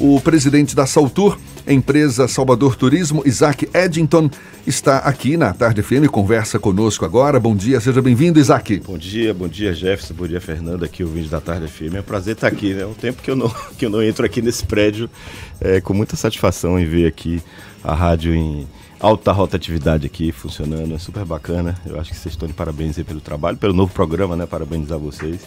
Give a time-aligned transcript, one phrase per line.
[0.00, 4.28] O presidente da Saltur, empresa Salvador Turismo, Isaac Eddington,
[4.66, 7.38] está aqui na Tarde FM, conversa conosco agora.
[7.38, 8.80] Bom dia, seja bem-vindo, Isaac.
[8.80, 11.94] Bom dia, bom dia, Jefferson, bom dia, Fernando, aqui o vídeo da Tarde FM.
[11.94, 12.82] É um prazer estar aqui, né?
[12.82, 15.08] É um tempo que eu não, que eu não entro aqui nesse prédio,
[15.60, 17.40] é, com muita satisfação em ver aqui
[17.82, 18.66] a rádio em
[18.98, 21.76] alta rotatividade aqui funcionando, é super bacana.
[21.86, 24.44] Eu acho que vocês estão de parabéns aí pelo trabalho, pelo novo programa, né?
[24.44, 25.40] Parabenizar vocês.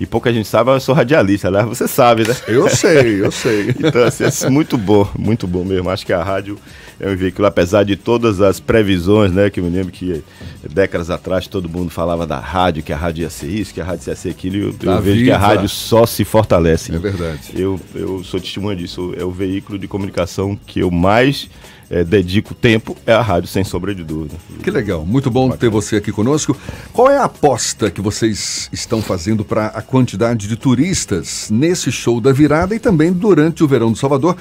[0.00, 1.62] E pouca gente sabe, eu sou radialista, né?
[1.62, 2.34] Você sabe, né?
[2.48, 3.70] Eu sei, eu sei.
[3.78, 5.88] então, assim, é muito bom, muito bom mesmo.
[5.90, 6.58] Acho que a rádio
[7.04, 9.50] é um veículo, apesar de todas as previsões, né?
[9.50, 10.24] Que eu me lembro que
[10.72, 13.84] décadas atrás todo mundo falava da rádio, que a rádio ia ser isso, que a
[13.84, 14.56] rádio ia ser aquilo.
[14.56, 16.94] Eu, eu vejo que a rádio só se fortalece.
[16.94, 17.52] É verdade.
[17.54, 19.14] Eu, eu sou testemunha disso.
[19.18, 21.50] É o veículo de comunicação que eu mais
[21.90, 24.36] é, dedico tempo é a rádio, sem sombra de dúvida.
[24.62, 25.60] Que legal, muito bom Bacana.
[25.60, 26.56] ter você aqui conosco.
[26.90, 32.18] Qual é a aposta que vocês estão fazendo para a quantidade de turistas nesse show
[32.18, 34.38] da virada e também durante o verão do Salvador?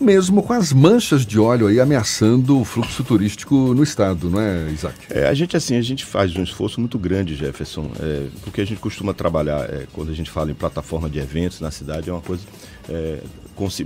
[0.00, 4.70] Mesmo com as manchas de óleo aí ameaçando o fluxo turístico no estado, não é,
[4.70, 4.94] Isaac?
[5.10, 8.66] É, a gente assim, a gente faz um esforço muito grande, Jefferson, é, porque a
[8.66, 12.12] gente costuma trabalhar, é, quando a gente fala em plataforma de eventos na cidade, é
[12.12, 12.42] uma coisa
[12.88, 13.20] é,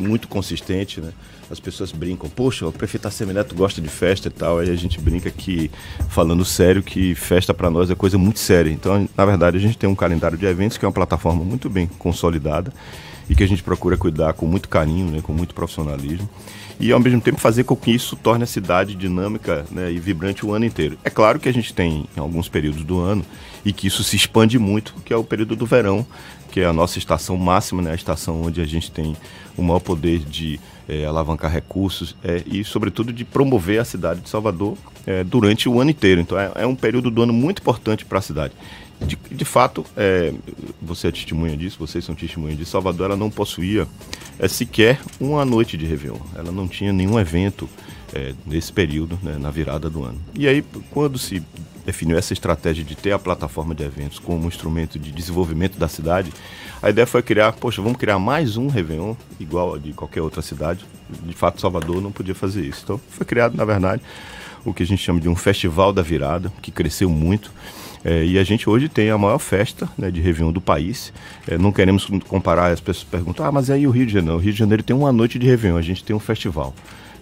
[0.01, 1.13] muito consistente, né?
[1.51, 5.01] As pessoas brincam, poxa, o prefeito Assemineto gosta de festa e tal, aí a gente
[5.01, 5.71] brinca que,
[6.09, 8.71] falando sério, que festa para nós é coisa muito séria.
[8.71, 11.71] Então, na verdade, a gente tem um calendário de eventos que é uma plataforma muito
[11.71, 12.73] bem consolidada
[13.29, 16.29] e que a gente procura cuidar com muito carinho, né, com muito profissionalismo
[16.81, 20.47] e ao mesmo tempo fazer com que isso torne a cidade dinâmica né, e vibrante
[20.47, 20.97] o ano inteiro.
[21.03, 23.25] É claro que a gente tem em alguns períodos do ano
[23.65, 26.07] e que isso se expande muito, que é o período do verão,
[26.51, 29.17] que é a nossa estação máxima, né, a estação onde a gente tem
[29.57, 34.29] o maior poder de é, alavancar recursos é, e, sobretudo, de promover a cidade de
[34.29, 34.77] Salvador
[35.07, 36.21] é, durante o ano inteiro.
[36.21, 38.55] Então, é, é um período do ano muito importante para a cidade.
[39.01, 40.33] De, de fato, é,
[40.83, 42.73] você é testemunha disso, vocês são testemunha disso.
[42.73, 43.87] Salvador ela não possuía
[44.39, 46.19] é, sequer uma noite de Réveillon.
[46.35, 47.69] Ela não tinha nenhum evento
[48.13, 50.21] é, nesse período, né, na virada do ano.
[50.35, 51.43] E aí, quando se
[51.85, 55.89] definiu essa estratégia de ter a plataforma de eventos como um instrumento de desenvolvimento da
[55.89, 56.33] cidade,
[56.83, 60.43] a ideia foi criar, poxa, vamos criar mais um Réveillon, igual a de qualquer outra
[60.43, 60.85] cidade.
[61.09, 62.83] De fato, Salvador não podia fazer isso.
[62.85, 64.03] Então, foi criado, na verdade,
[64.65, 67.51] o que a gente chama de um Festival da Virada, que cresceu muito.
[68.05, 71.13] É, e a gente hoje tem a maior festa né, de Réveillon do país.
[71.47, 74.37] É, não queremos comparar, as pessoas perguntam, ah, mas aí o Rio de Janeiro?
[74.37, 76.75] O Rio de Janeiro tem uma noite de Réveillon, a gente tem um festival.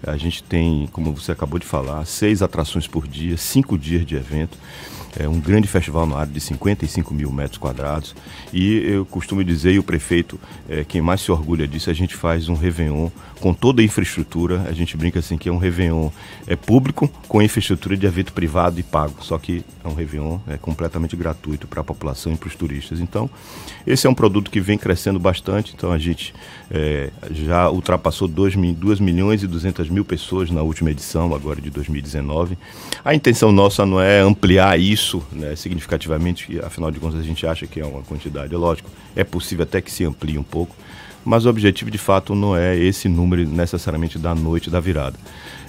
[0.06, 4.14] A gente tem, como você acabou de falar, seis atrações por dia, cinco dias de
[4.14, 4.58] evento
[5.18, 8.14] é um grande festival na área de 55 mil metros quadrados.
[8.52, 10.38] E eu costumo dizer, e o prefeito,
[10.68, 13.08] é, quem mais se orgulha disso, a gente faz um Réveillon
[13.40, 14.66] com toda a infraestrutura.
[14.68, 16.10] A gente brinca assim que é um Réveillon
[16.46, 19.16] é público com infraestrutura de evento privado e pago.
[19.20, 23.00] Só que é um Réveillon é completamente gratuito para a população e para os turistas.
[23.00, 23.30] Então,
[23.86, 25.72] esse é um produto que vem crescendo bastante.
[25.74, 26.34] Então, a gente
[26.70, 31.70] é, já ultrapassou 2, 2 milhões e 200 mil pessoas na última edição, agora de
[31.70, 32.58] 2019.
[33.04, 37.46] A intenção nossa não é ampliar isso isso né, significativamente, afinal de contas a gente
[37.46, 40.74] acha que é uma quantidade, é lógico, é possível até que se amplie um pouco,
[41.26, 45.18] mas o objetivo de fato não é esse número necessariamente da noite da virada.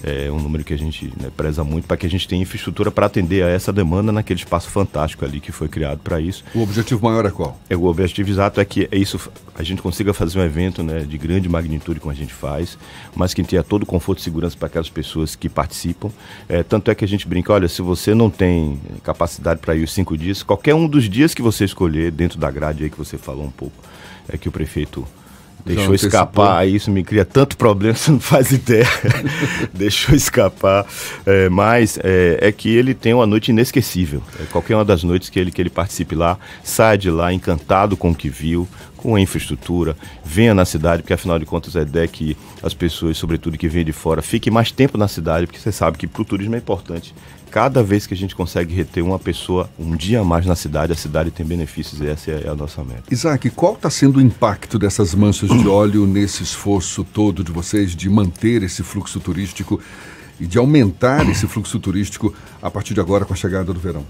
[0.04, 2.92] É um número que a gente né, preza muito para que a gente tenha infraestrutura
[2.92, 6.44] para atender a essa demanda naquele espaço fantástico ali que foi criado para isso.
[6.54, 7.60] O objetivo maior é qual?
[7.68, 9.20] É, o objetivo exato é que é isso,
[9.56, 12.78] a gente consiga fazer um evento né, de grande magnitude como a gente faz,
[13.16, 16.12] mas que tenha todo o conforto e segurança para aquelas pessoas que participam.
[16.48, 19.84] É, tanto é que a gente brinca, olha, se você não tem capacidade para ir
[19.84, 22.98] os cinco dias, qualquer um dos dias que você escolher dentro da grade aí que
[22.98, 23.84] você falou um pouco,
[24.30, 25.08] é que o prefeito
[25.66, 28.88] Deixou escapar, isso me cria tanto problema, você não faz ideia.
[29.74, 30.86] Deixou escapar.
[31.26, 34.22] É, mas é, é, que ele tem uma noite inesquecível.
[34.40, 37.98] É, qualquer uma das noites que ele, que ele participe lá, sai de lá encantado
[37.98, 41.82] com o que viu, com a infraestrutura, venha na cidade, porque afinal de contas a
[41.82, 45.46] ideia é que as pessoas, sobretudo que vêm de fora, fiquem mais tempo na cidade,
[45.46, 47.14] porque você sabe que para o turismo é importante
[47.50, 50.92] cada vez que a gente consegue reter uma pessoa um dia a mais na cidade,
[50.92, 53.04] a cidade tem benefícios essa é a nossa meta.
[53.12, 57.96] Isaac, qual está sendo o impacto dessas manchas de óleo nesse esforço todo de vocês
[57.96, 59.80] de manter esse fluxo turístico
[60.40, 64.06] e de aumentar esse fluxo turístico a partir de agora com a chegada do verão?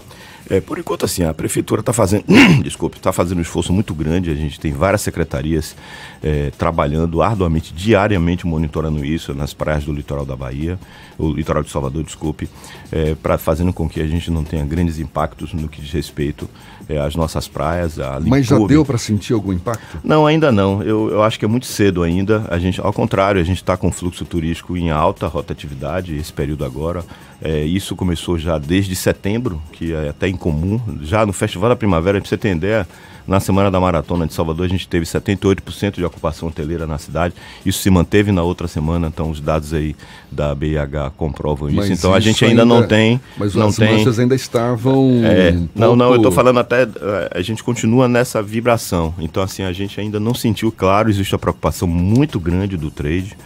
[0.50, 2.24] É, por enquanto, assim, a prefeitura está fazendo,
[2.64, 4.30] desculpe, está fazendo um esforço muito grande.
[4.30, 5.76] A gente tem várias secretarias
[6.22, 10.78] é, trabalhando arduamente, diariamente monitorando isso nas praias do litoral da Bahia,
[11.18, 12.48] o litoral de Salvador, desculpe,
[12.90, 16.48] é, para fazendo com que a gente não tenha grandes impactos no que diz respeito
[16.88, 17.98] é, às nossas praias.
[17.98, 19.98] A Mas já deu para sentir algum impacto?
[20.02, 20.82] Não, ainda não.
[20.82, 22.46] Eu, eu acho que é muito cedo ainda.
[22.48, 26.64] A gente, ao contrário, a gente está com fluxo turístico em alta rotatividade esse período
[26.64, 27.04] agora.
[27.40, 30.80] É, isso começou já desde setembro, que é até incomum.
[31.02, 32.86] Já no Festival da Primavera, para você ter ideia,
[33.28, 37.34] na semana da maratona de Salvador, a gente teve 78% de ocupação hoteleira na cidade.
[37.64, 39.94] Isso se manteve na outra semana, então os dados aí
[40.32, 41.92] da BIH comprovam isso.
[41.92, 43.20] então a gente ainda, ainda, não tem.
[43.36, 45.20] Mas não as tem, ainda estavam.
[45.26, 45.96] É, um não, pouco...
[45.96, 46.84] não, eu estou falando até.
[46.84, 49.14] É, a gente continua nessa vibração.
[49.18, 53.36] Então, assim, a gente ainda não sentiu claro, existe uma preocupação muito grande do trade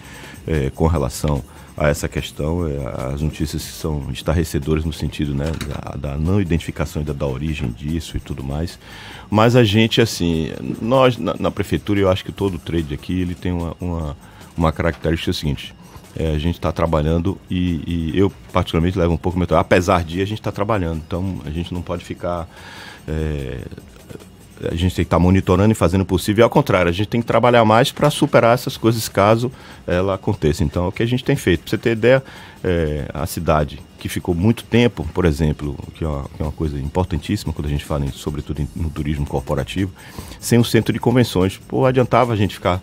[0.47, 1.43] é, com relação
[1.83, 2.67] a essa questão.
[2.67, 7.71] É, as notícias são estarrecedoras no sentido né, da, da não identificação da, da origem
[7.71, 8.79] disso e tudo mais.
[9.31, 13.35] Mas a gente, assim, nós na, na, prefeitura, eu acho que todo trade aqui ele
[13.35, 14.17] tem uma, uma,
[14.57, 15.75] uma característica seguinte.
[16.15, 20.21] É, a gente está trabalhando e, e, eu particularmente levo um pouco meu apesar de
[20.21, 22.47] a gente está trabalhando então a gente não pode ficar
[23.09, 23.63] é,
[24.71, 26.43] a gente tem que estar tá monitorando e fazendo o possível.
[26.43, 29.51] E ao contrário, a gente tem que trabalhar mais para superar essas coisas caso
[29.87, 30.63] ela aconteça.
[30.63, 31.61] Então, é o que a gente tem feito.
[31.61, 32.23] Para você ter ideia,
[32.63, 36.53] é, a cidade que ficou muito tempo, por exemplo, que é, uma, que é uma
[36.53, 39.93] coisa importantíssima quando a gente fala, em, sobretudo no turismo corporativo,
[40.41, 41.57] sem um centro de convenções.
[41.57, 42.81] Pô, adiantava a gente ficar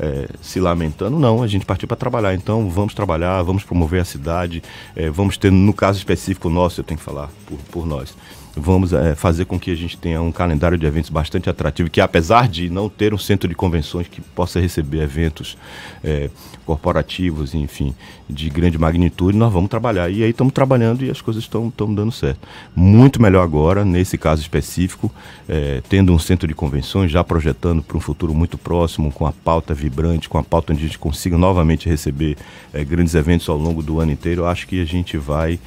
[0.00, 2.34] é, se lamentando, não, a gente partiu para trabalhar.
[2.34, 4.62] Então, vamos trabalhar, vamos promover a cidade,
[4.96, 8.14] é, vamos ter, no caso específico nosso, eu tenho que falar por, por nós
[8.56, 12.00] vamos é, fazer com que a gente tenha um calendário de eventos bastante atrativo, que
[12.00, 15.56] apesar de não ter um centro de convenções que possa receber eventos
[16.04, 16.28] é,
[16.66, 17.94] corporativos, enfim,
[18.28, 20.10] de grande magnitude, nós vamos trabalhar.
[20.10, 22.46] E aí estamos trabalhando e as coisas estão dando certo.
[22.74, 25.10] Muito melhor agora, nesse caso específico,
[25.48, 29.32] é, tendo um centro de convenções, já projetando para um futuro muito próximo, com a
[29.32, 32.36] pauta vibrante, com a pauta onde a gente consiga novamente receber
[32.72, 35.58] é, grandes eventos ao longo do ano inteiro, acho que a gente vai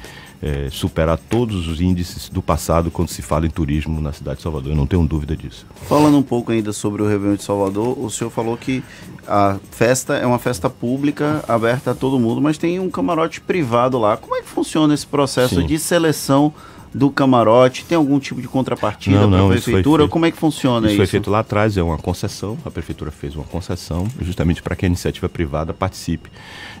[0.46, 4.44] é, superar todos os índices do passado quando se fala em turismo na cidade de
[4.44, 4.70] Salvador.
[4.70, 5.66] Eu não tenho dúvida disso.
[5.88, 8.82] Falando um pouco ainda sobre o Réveillon de Salvador, o senhor falou que
[9.26, 13.98] a festa é uma festa pública, aberta a todo mundo, mas tem um camarote privado
[13.98, 14.16] lá.
[14.16, 15.66] Como é que funciona esse processo Sim.
[15.66, 16.54] de seleção?
[16.96, 17.84] Do camarote?
[17.84, 20.08] Tem algum tipo de contrapartida para a prefeitura?
[20.08, 20.94] Como é que funciona isso?
[20.94, 22.56] Isso foi feito lá atrás, é uma concessão.
[22.64, 26.30] A prefeitura fez uma concessão justamente para que a iniciativa privada participe.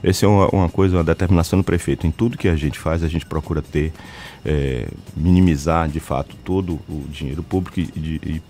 [0.02, 2.06] Essa é uma, uma, coisa, uma determinação do prefeito.
[2.06, 3.92] Em tudo que a gente faz, a gente procura ter,
[4.44, 8.42] é, minimizar de fato todo o dinheiro público e, e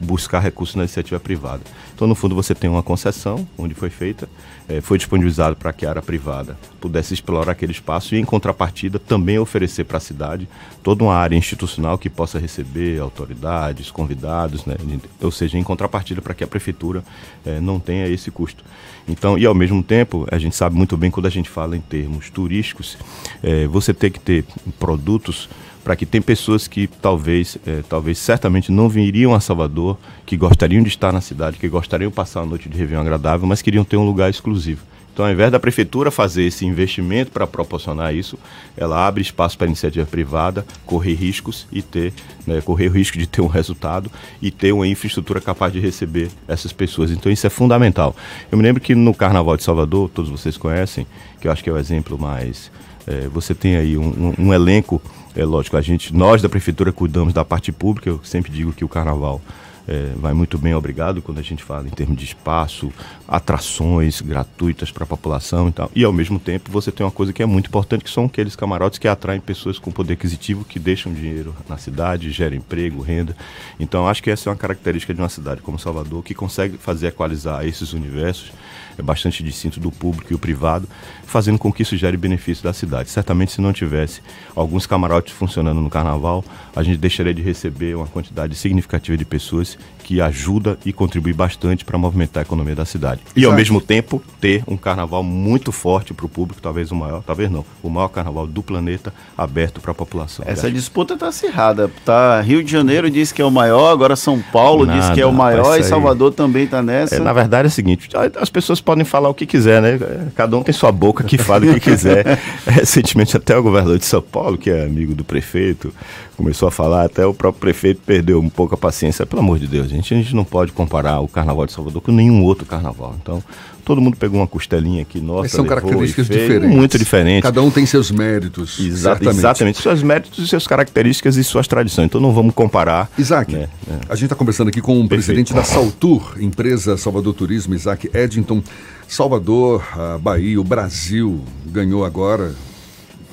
[0.00, 1.62] buscar recursos na iniciativa privada.
[1.94, 4.28] Então, no fundo, você tem uma concessão onde foi feita,
[4.68, 8.98] é, foi disponibilizado para que a área privada pudesse explorar aquele espaço e, em contrapartida,
[8.98, 10.48] também oferecer para a cidade
[10.82, 14.76] toda uma área institucional que possa receber autoridades, convidados, né?
[15.20, 17.04] ou seja, em contrapartida para que a prefeitura
[17.44, 18.64] é, não tenha esse custo.
[19.06, 21.80] Então, e ao mesmo tempo, a gente sabe muito bem quando a gente fala em
[21.80, 22.96] termos turísticos,
[23.42, 24.44] é, você tem que ter
[24.78, 25.48] produtos
[25.84, 30.82] para que tem pessoas que talvez, é, talvez certamente não viriam a Salvador, que gostariam
[30.82, 33.84] de estar na cidade, que gostariam de passar uma noite de Réveillon agradável, mas queriam
[33.84, 34.82] ter um lugar exclusivo.
[35.12, 38.36] Então, ao invés da prefeitura fazer esse investimento para proporcionar isso,
[38.76, 42.12] ela abre espaço para iniciativa privada correr riscos e ter,
[42.44, 44.10] né, correr o risco de ter um resultado
[44.42, 47.12] e ter uma infraestrutura capaz de receber essas pessoas.
[47.12, 48.16] Então, isso é fundamental.
[48.50, 51.06] Eu me lembro que no Carnaval de Salvador, todos vocês conhecem,
[51.40, 52.72] que eu acho que é o exemplo mais.
[53.06, 55.00] É, você tem aí um, um, um elenco
[55.36, 58.84] é lógico, a gente, nós da prefeitura cuidamos da parte pública, eu sempre digo que
[58.84, 59.40] o carnaval
[59.86, 62.92] é, vai muito bem, obrigado, quando a gente fala em termos de espaço,
[63.28, 65.90] atrações gratuitas para a população e tal.
[65.94, 68.56] E ao mesmo tempo você tem uma coisa que é muito importante, que são aqueles
[68.56, 73.36] camarotes que atraem pessoas com poder aquisitivo, que deixam dinheiro na cidade, geram emprego, renda.
[73.78, 77.08] Então acho que essa é uma característica de uma cidade como Salvador, que consegue fazer
[77.08, 78.52] equalizar esses universos
[78.98, 80.88] é bastante distinto do público e o privado,
[81.26, 83.10] fazendo com que isso gere benefício da cidade.
[83.10, 84.20] Certamente, se não tivesse
[84.54, 89.76] alguns camarotes funcionando no carnaval, a gente deixaria de receber uma quantidade significativa de pessoas
[90.04, 93.22] que ajuda e contribui bastante para movimentar a economia da cidade.
[93.34, 93.50] E, Exato.
[93.50, 97.50] ao mesmo tempo, ter um carnaval muito forte para o público, talvez o maior, talvez
[97.50, 100.44] não, o maior carnaval do planeta aberto para a população.
[100.46, 101.90] Essa disputa está acirrada.
[102.04, 105.20] Tá, Rio de Janeiro diz que é o maior, agora São Paulo Nada, diz que
[105.20, 107.16] é o maior e Salvador também está nessa.
[107.16, 109.98] É, na verdade é o seguinte, as pessoas podem falar o que quiser, né?
[110.34, 112.38] Cada um tem sua boca que fala o que quiser.
[112.66, 115.92] Recentemente até o governador de São Paulo, que é amigo do prefeito,
[116.36, 119.24] começou a falar, até o próprio prefeito perdeu um pouco a paciência.
[119.24, 122.12] Pelo amor de Deus, gente, a gente não pode comparar o Carnaval de Salvador com
[122.12, 123.14] nenhum outro carnaval.
[123.20, 123.42] Então,
[123.84, 126.76] todo mundo pegou uma costelinha aqui, nossa, Mas são características fez, diferentes.
[126.76, 127.42] Muito diferentes.
[127.42, 128.80] Cada um tem seus méritos.
[128.80, 129.80] Exa exatamente.
[129.80, 132.06] Seus méritos e suas características e suas tradições.
[132.06, 133.10] Então não vamos comparar.
[133.18, 133.68] Isaac, né?
[133.88, 133.92] É.
[134.08, 135.24] a gente está conversando aqui com o Perfeito.
[135.26, 138.62] presidente da Saltur, empresa Salvador Turismo, Isaac Eddington.
[139.08, 142.54] Salvador, a Bahia, o Brasil ganhou agora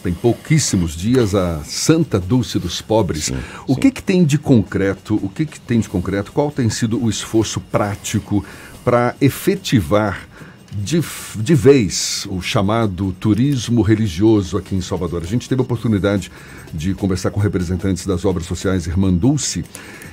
[0.03, 3.25] tem pouquíssimos dias a Santa Dulce dos Pobres.
[3.25, 3.37] Sim,
[3.67, 3.79] o sim.
[3.79, 5.19] que, que tem de concreto?
[5.21, 6.31] O que, que tem de concreto?
[6.31, 8.43] Qual tem sido o esforço prático
[8.83, 10.27] para efetivar
[10.71, 11.01] de,
[11.35, 15.21] de vez o chamado turismo religioso aqui em Salvador.
[15.21, 16.31] A gente teve a oportunidade
[16.73, 19.65] de conversar com representantes das obras sociais Irmã Dulce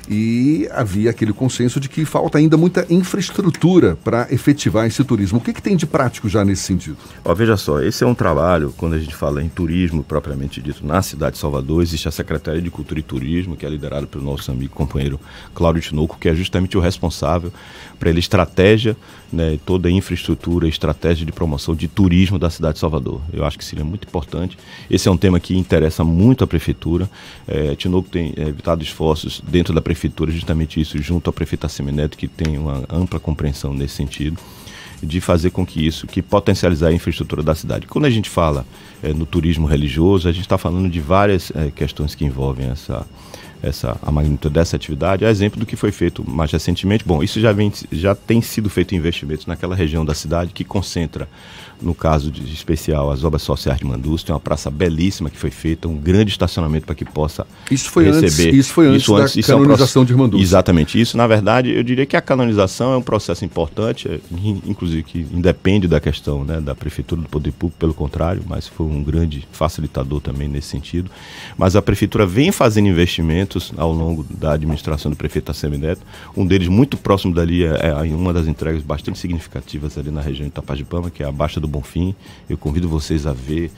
[0.09, 5.39] e havia aquele consenso de que falta ainda muita infraestrutura para efetivar esse turismo.
[5.39, 6.97] O que, que tem de prático já nesse sentido?
[7.25, 10.87] Ó, veja só, esse é um trabalho, quando a gente fala em turismo propriamente dito,
[10.87, 14.25] na cidade de Salvador, existe a Secretaria de Cultura e Turismo, que é liderada pelo
[14.25, 15.21] nosso amigo companheiro
[15.55, 17.53] Cláudio Tinoco, que é justamente o responsável
[17.99, 18.97] para ele estratégia,
[19.33, 23.21] né, toda a infraestrutura, estratégia de promoção de turismo da cidade de Salvador.
[23.33, 24.57] Eu acho que seria muito importante.
[24.91, 27.11] Esse é um tema que interessa muito a prefeitura.
[27.47, 29.98] É, Tinoco tem é, evitado esforços dentro da prefeitura,
[30.31, 34.39] justamente isso, junto ao prefeito Assemineto, que tem uma ampla compreensão nesse sentido
[35.03, 37.87] de fazer com que isso, que potencializar a infraestrutura da cidade.
[37.87, 38.67] Quando a gente fala
[39.03, 43.07] é, no turismo religioso, a gente está falando de várias é, questões que envolvem essa,
[43.63, 47.05] essa, a magnitude dessa atividade, é exemplo do que foi feito mais recentemente.
[47.05, 51.29] Bom, isso já, vem, já tem sido feito investimentos naquela região da cidade que concentra
[51.81, 55.51] no caso de especial, as obras sociais de Mandus, tem uma praça belíssima que foi
[55.51, 58.49] feita, um grande estacionamento para que possa isso foi receber.
[58.49, 60.43] Antes, isso foi antes, isso antes da isso canonização é um de Irmanduz.
[60.43, 61.01] Exatamente.
[61.01, 64.19] Isso, na verdade, eu diria que a canonização é um processo importante, é,
[64.67, 68.87] inclusive que independe da questão né, da Prefeitura do Poder Público, pelo contrário, mas foi
[68.87, 71.11] um grande facilitador também nesse sentido.
[71.57, 76.03] Mas a Prefeitura vem fazendo investimentos ao longo da administração do prefeito Assemineto,
[76.37, 80.45] um deles muito próximo dali é, é uma das entregas bastante significativas ali na região
[80.45, 82.15] de Itapajipama, que é a Baixa do do Bonfim.
[82.49, 83.71] Eu convido vocês a ver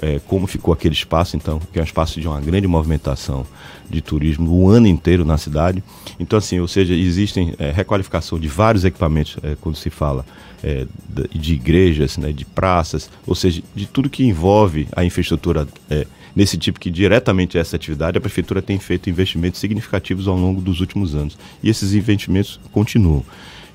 [0.00, 3.46] é, como ficou aquele espaço, então, que é um espaço de uma grande movimentação
[3.88, 5.82] de turismo o ano inteiro na cidade.
[6.18, 10.26] Então, assim, ou seja, existem é, requalificação de vários equipamentos é, quando se fala
[10.62, 10.86] é,
[11.30, 16.58] de igrejas, né, de praças, ou seja, de tudo que envolve a infraestrutura é, nesse
[16.58, 21.14] tipo que diretamente essa atividade, a prefeitura tem feito investimentos significativos ao longo dos últimos
[21.14, 21.38] anos.
[21.62, 23.24] E esses investimentos continuam.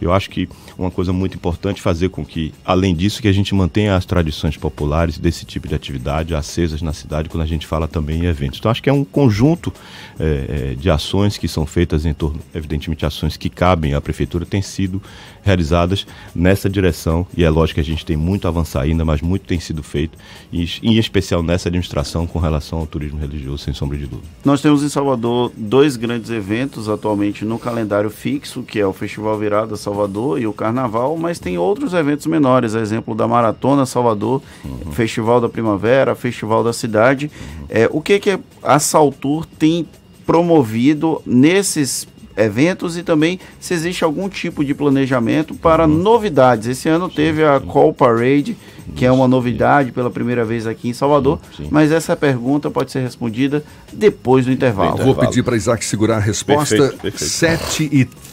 [0.02, 3.54] Eu acho que uma coisa muito importante fazer com que, além disso, que a gente
[3.54, 7.88] mantenha as tradições populares desse tipo de atividade acesas na cidade quando a gente fala
[7.88, 8.60] também em eventos.
[8.60, 9.72] Então acho que é um conjunto
[10.20, 14.62] é, de ações que são feitas em torno, evidentemente, ações que cabem à prefeitura, têm
[14.62, 15.02] sido
[15.44, 19.22] realizadas nessa direção e é lógico que a gente tem muito a avançar ainda, mas
[19.22, 20.18] muito tem sido feito,
[20.52, 24.28] e, em especial nessa administração com relação ao turismo religioso, sem sombra de dúvida.
[24.44, 29.38] Nós temos em Salvador dois grandes eventos atualmente no calendário fixo, que é o Festival
[29.38, 29.91] Virada Salvador
[30.40, 34.92] e o Carnaval, mas tem outros eventos menores, exemplo da Maratona Salvador, uhum.
[34.92, 37.32] Festival da Primavera, Festival da Cidade.
[37.34, 37.66] Uhum.
[37.70, 39.88] É, o que, que a Saltur tem
[40.26, 42.08] promovido nesses
[42.38, 45.94] eventos e também se existe algum tipo de planejamento para uhum.
[45.94, 46.68] novidades.
[46.68, 48.58] Esse ano teve a Call Parade,
[48.96, 51.70] que é uma novidade pela primeira vez aqui em Salvador, sim, sim.
[51.72, 54.98] mas essa pergunta pode ser respondida depois do intervalo.
[54.98, 56.76] Vou pedir para Isaac segurar a resposta.
[56.76, 57.32] Perfeito, perfeito.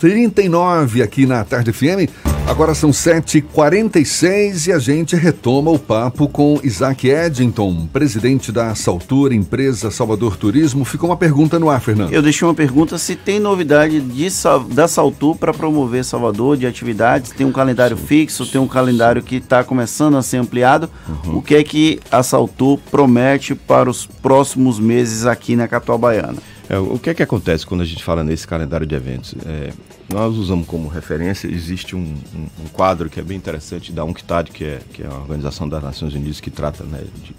[0.00, 2.11] 7h39 aqui na Tarde FM.
[2.49, 9.35] Agora são 7h46 e a gente retoma o papo com Isaac Eddington, presidente da Saltur,
[9.35, 10.83] empresa Salvador Turismo.
[10.83, 12.11] Ficou uma pergunta no ar, Fernando.
[12.11, 14.29] Eu deixei uma pergunta se tem novidade de,
[14.73, 17.33] da Saltur para promover Salvador, de atividades.
[17.33, 18.07] Tem um calendário Sim.
[18.07, 20.90] fixo, tem um calendário que está começando a ser ampliado.
[21.09, 21.37] Uhum.
[21.37, 26.38] O que é que a Saltur promete para os próximos meses aqui na capital baiana?
[26.69, 29.35] É, o que é que acontece quando a gente fala nesse calendário de eventos?
[29.47, 29.73] É,
[30.12, 34.50] nós usamos como referência, existe um, um, um, quadro que é bem interessante da UNCTAD,
[34.50, 37.35] que é, que é a Organização das Nações Unidas que trata né, de,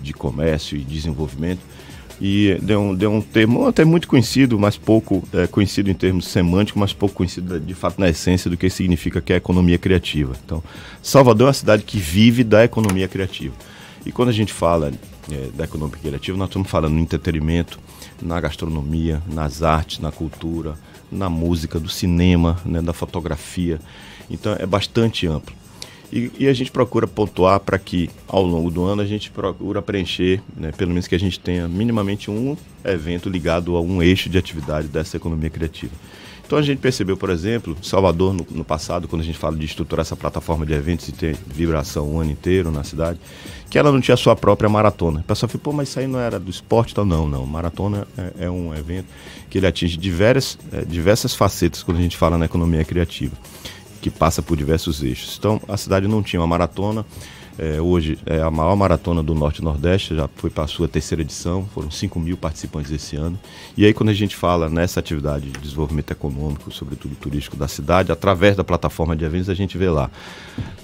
[0.00, 1.60] de comércio e desenvolvimento,
[2.20, 6.80] e deu um, um termo até muito conhecido, mas pouco é, conhecido em termos semânticos,
[6.80, 10.34] mas pouco conhecido de fato na essência do que significa que é a economia criativa.
[10.44, 10.62] Então,
[11.02, 13.54] Salvador é uma cidade que vive da economia criativa.
[14.04, 14.92] E quando a gente fala
[15.30, 17.78] é, da economia criativa, nós estamos falando no entretenimento,
[18.20, 20.74] na gastronomia, nas artes, na cultura,
[21.10, 23.78] na música, do cinema, né, da fotografia.
[24.30, 25.54] Então é bastante amplo.
[26.12, 29.82] E, e a gente procura pontuar para que ao longo do ano a gente procura
[29.82, 34.28] preencher, né, pelo menos que a gente tenha minimamente um evento ligado a um eixo
[34.28, 35.92] de atividade dessa economia criativa.
[36.48, 39.66] Então a gente percebeu, por exemplo, Salvador no, no, passado, quando a gente fala de
[39.66, 43.20] estruturar essa plataforma de eventos e ter vibração o ano inteiro na cidade,
[43.68, 45.20] que ela não tinha sua própria maratona.
[45.20, 46.92] O pessoal falou, pô, mas isso aí não era do esporte?
[46.92, 47.44] Então, não, não.
[47.44, 49.08] Maratona é, é um evento
[49.50, 53.36] que ele atinge diversas, é, diversas facetas quando a gente fala na economia criativa,
[54.00, 55.36] que passa por diversos eixos.
[55.38, 57.04] Então a cidade não tinha uma maratona,
[57.58, 60.86] é, hoje é a maior maratona do Norte e Nordeste, já foi para a sua
[60.86, 63.36] terceira edição, foram 5 mil participantes esse ano.
[63.76, 68.12] E aí, quando a gente fala nessa atividade de desenvolvimento econômico, sobretudo turístico da cidade,
[68.12, 70.08] através da plataforma de eventos, a gente vê lá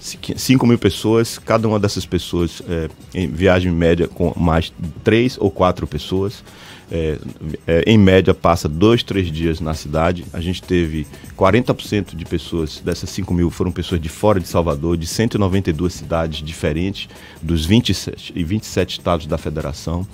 [0.00, 4.72] 5 mil pessoas, cada uma dessas pessoas é, em viagem média com mais
[5.04, 6.42] três ou quatro pessoas.
[6.90, 7.18] É,
[7.66, 10.24] é, em média, passa dois, três dias na cidade.
[10.32, 14.96] A gente teve 40% de pessoas, dessas 5 mil, foram pessoas de fora de Salvador,
[14.96, 17.08] de 192 cidades diferentes,
[17.42, 20.06] dos 27, e 27 estados da federação.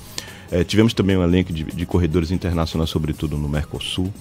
[0.50, 4.12] É, tivemos também um elenco de, de corredores internacionais, sobretudo no Mercosul.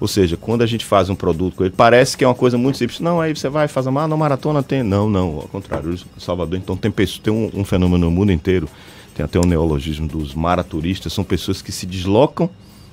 [0.00, 2.58] Ou seja, quando a gente faz um produto com ele, parece que é uma coisa
[2.58, 3.00] muito simples.
[3.00, 4.82] Não, aí você vai, faz uma, ah, maratona tem.
[4.82, 5.96] Não, não, ao contrário.
[6.18, 8.68] Salvador, então, tem, tem um, um fenômeno no mundo inteiro
[9.14, 12.50] tem até o um neologismo dos maraturistas, são pessoas que se deslocam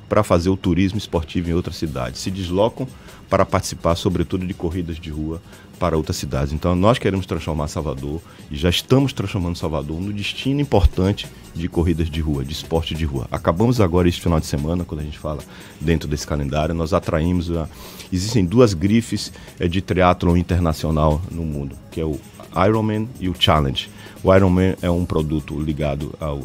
[0.07, 2.87] para fazer o turismo esportivo em outras cidades, se deslocam
[3.29, 5.41] para participar, sobretudo, de corridas de rua
[5.79, 6.53] para outras cidades.
[6.53, 12.09] Então, nós queremos transformar Salvador e já estamos transformando Salvador no destino importante de corridas
[12.09, 13.25] de rua, de esporte de rua.
[13.31, 15.39] Acabamos agora este final de semana, quando a gente fala
[15.79, 17.69] dentro desse calendário, nós atraímos a...
[18.11, 22.19] existem duas grifes é, de triatlon internacional no mundo, que é o
[22.55, 23.89] Ironman e o Challenge.
[24.23, 26.41] O Ironman é um produto ligado ao,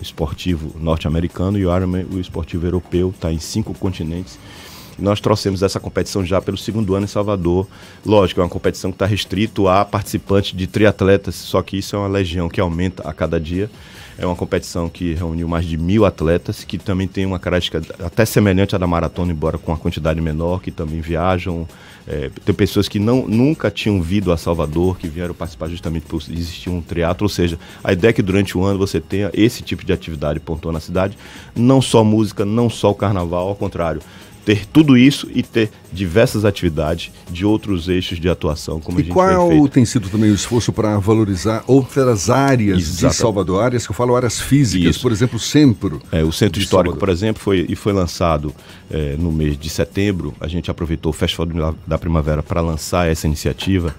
[0.00, 4.38] esportivo norte-americano e o Ironman, o esportivo europeu, está em cinco continentes.
[4.98, 7.68] Nós trouxemos essa competição já pelo segundo ano em Salvador.
[8.04, 11.98] Lógico, é uma competição que está restrito a participantes de triatletas, só que isso é
[11.98, 13.70] uma legião que aumenta a cada dia.
[14.18, 18.24] É uma competição que reuniu mais de mil atletas, que também tem uma característica até
[18.24, 21.68] semelhante à da maratona, embora com uma quantidade menor, que também viajam.
[22.08, 26.22] É, tem pessoas que não, nunca tinham vindo a Salvador, que vieram participar justamente por
[26.30, 27.24] existir um teatro.
[27.24, 30.40] Ou seja, a ideia é que durante o ano você tenha esse tipo de atividade
[30.40, 31.18] pontual na cidade,
[31.54, 34.00] não só música, não só o carnaval, ao contrário
[34.46, 39.04] ter tudo isso e ter diversas atividades de outros eixos de atuação, como e a
[39.04, 43.12] gente qual tem, tem sido também o esforço para valorizar outras áreas Exato.
[43.12, 45.02] de Salvador, áreas que eu falo áreas físicas, isso.
[45.02, 46.00] por exemplo, o centro.
[46.12, 46.98] É, o centro histórico, Salvador.
[47.00, 48.54] por exemplo, foi e foi lançado
[48.88, 50.32] é, no mês de setembro.
[50.40, 53.96] A gente aproveitou o Festival da Primavera para lançar essa iniciativa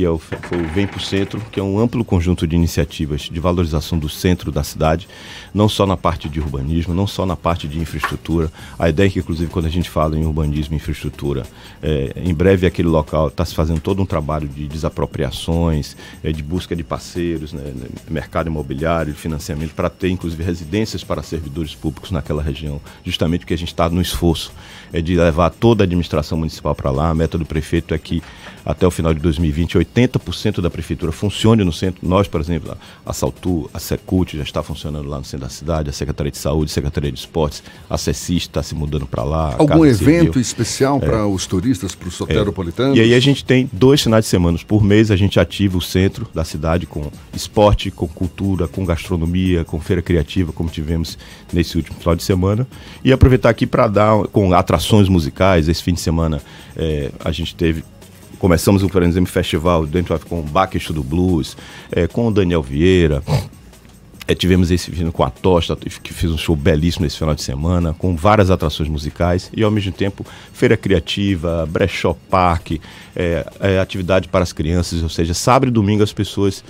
[0.00, 2.56] que é o, foi o Vem para o Centro, que é um amplo conjunto de
[2.56, 5.06] iniciativas de valorização do centro da cidade,
[5.52, 8.50] não só na parte de urbanismo, não só na parte de infraestrutura.
[8.78, 11.42] A ideia é que, inclusive, quando a gente fala em urbanismo e infraestrutura,
[11.82, 16.42] é, em breve aquele local está se fazendo todo um trabalho de desapropriações, é, de
[16.42, 22.10] busca de parceiros, né, né mercado imobiliário, financiamento, para ter, inclusive, residências para servidores públicos
[22.10, 24.50] naquela região, justamente porque a gente está no esforço
[24.94, 27.10] é, de levar toda a administração municipal para lá.
[27.10, 28.22] A meta do prefeito é que,
[28.64, 32.06] até o final de 2020, 80% da prefeitura funcione no centro.
[32.06, 35.90] Nós, por exemplo, a Saltu, a Secult já está funcionando lá no centro da cidade,
[35.90, 39.54] a Secretaria de Saúde, a Secretaria de Esportes, a CECIS está se mudando para lá.
[39.58, 40.40] Algum evento Civil.
[40.40, 41.06] especial é.
[41.06, 42.96] para os turistas, para os soteropolitanos?
[42.96, 43.00] É.
[43.00, 45.80] E aí a gente tem dois finais de semana por mês, a gente ativa o
[45.80, 51.18] centro da cidade com esporte, com cultura, com gastronomia, com feira criativa, como tivemos
[51.52, 52.66] nesse último final de semana.
[53.04, 55.68] E aproveitar aqui para dar com atrações musicais.
[55.68, 56.40] Esse fim de semana
[56.76, 57.84] é, a gente teve
[58.40, 61.58] Começamos o, exemplo, festival dentro com o Baquesto do Blues,
[61.92, 63.22] é, com o Daniel Vieira.
[64.26, 67.42] É, tivemos esse vídeo com a Tosta, que fez um show belíssimo nesse final de
[67.42, 70.24] semana, com várias atrações musicais e, ao mesmo tempo,
[70.54, 72.80] feira criativa, brechó parque,
[73.14, 76.64] é, é, atividade para as crianças, ou seja, sábado e domingo as pessoas,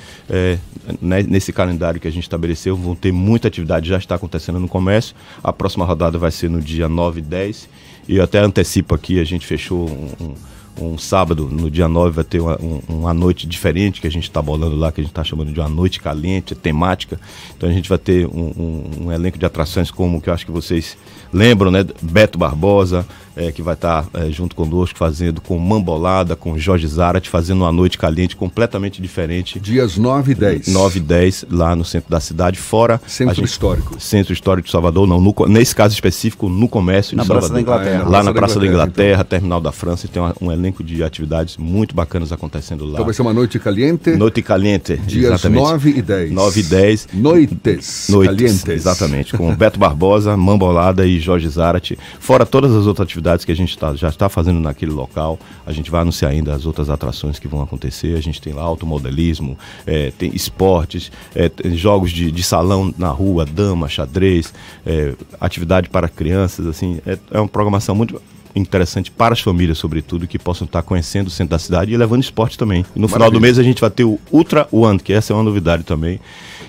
[1.01, 4.67] né, nesse calendário que a gente estabeleceu, vão ter muita atividade, já está acontecendo no
[4.67, 5.15] comércio.
[5.41, 7.69] A próxima rodada vai ser no dia 9 e 10.
[8.09, 10.35] E eu até antecipo aqui, a gente fechou um, um
[10.81, 14.25] um sábado, no dia 9, vai ter uma, um, uma noite diferente que a gente
[14.25, 17.21] está bolando lá, que a gente está chamando de uma noite caliente, temática.
[17.57, 20.47] Então a gente vai ter um, um, um, elenco de atrações como que eu acho
[20.47, 20.97] que vocês
[21.33, 21.85] lembram, né?
[22.03, 23.07] Beto Barbosa,
[23.41, 27.63] é, que vai estar tá, é, junto conosco fazendo com Mambolada, com Jorge Zarat, fazendo
[27.63, 29.59] uma noite caliente completamente diferente.
[29.59, 30.69] Dias 9 e 10.
[30.69, 33.01] 9 e 10, lá no centro da cidade, fora.
[33.07, 34.01] Centro gente, Histórico.
[34.01, 37.65] Centro Histórico de Salvador, não, no, nesse caso específico, no comércio na de Praça Salvador.
[37.65, 38.05] Da Inglaterra.
[38.07, 39.39] É, lá na Praça da Inglaterra, Inglaterra então.
[39.39, 42.93] Terminal da França, tem uma, um elenco de atividades muito bacanas acontecendo lá.
[42.93, 44.11] Então vai ser uma noite caliente.
[44.11, 44.97] Noite caliente.
[44.99, 45.63] Dias exatamente.
[45.63, 46.33] 9 e 10.
[46.33, 47.09] 9 e 10.
[47.15, 48.07] Noites.
[48.11, 48.37] Noites.
[48.37, 48.69] Calientes.
[48.69, 49.33] Exatamente.
[49.35, 51.97] Com Beto Barbosa, Mambolada e Jorge Zarat.
[52.19, 55.39] Fora todas as outras atividades que a gente tá, já está fazendo naquele local.
[55.67, 58.17] A gente vai anunciar ainda as outras atrações que vão acontecer.
[58.17, 63.09] A gente tem lá automodelismo, é, tem esportes, é, tem jogos de, de, salão na
[63.09, 64.53] rua, dama, xadrez,
[64.85, 66.67] é, atividade para crianças.
[66.67, 68.21] assim É, é uma programação muito
[68.55, 72.23] interessante para as famílias, sobretudo, que possam estar conhecendo o centro da cidade e levando
[72.23, 72.81] esporte também.
[72.81, 73.15] E no Maravilha.
[73.15, 75.85] final do mês a gente vai ter o Ultra One, que essa é uma novidade
[75.85, 76.21] também,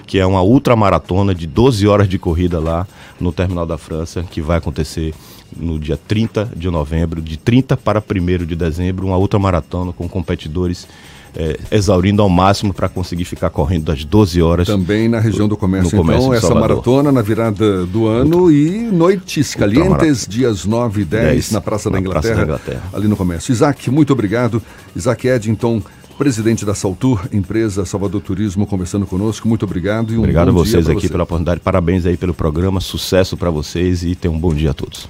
[0.05, 2.87] que é uma ultra maratona de 12 horas de corrida lá
[3.19, 5.13] no Terminal da França, que vai acontecer
[5.55, 10.07] no dia 30 de novembro, de 30 para 1 de dezembro, uma outra maratona com
[10.07, 10.87] competidores
[11.35, 14.67] é, exaurindo ao máximo para conseguir ficar correndo das 12 horas.
[14.67, 19.55] Também na região do comércio, comércio então, essa maratona na virada do ano e noites
[19.55, 23.07] calientes, dias 9 e 10, 10 na Praça, da, na Inglaterra, Praça da Inglaterra, ali
[23.07, 23.51] no comércio.
[23.51, 24.61] Isaac, muito obrigado.
[24.95, 25.81] Isaac Eddington,
[26.17, 29.47] presidente da Saltur, empresa Salvador Turismo, conversando conosco.
[29.47, 31.09] Muito obrigado e um Obrigado a vocês aqui você.
[31.09, 31.61] pela oportunidade.
[31.61, 35.07] Parabéns aí pelo programa, sucesso para vocês e tenham um bom dia a todos.